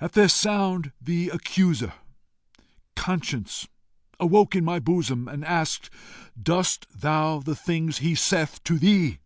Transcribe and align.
At 0.00 0.12
their 0.12 0.28
sound 0.28 0.92
the 1.00 1.28
accuser, 1.30 1.94
Conscience, 2.94 3.66
awoke 4.20 4.54
in 4.54 4.64
my 4.64 4.78
bosom, 4.78 5.26
and 5.26 5.44
asked, 5.44 5.90
'Doest 6.40 6.86
thou 6.94 7.40
the 7.40 7.56
things 7.56 7.98
he 7.98 8.14
saith 8.14 8.62
to 8.62 8.78
thee? 8.78 9.18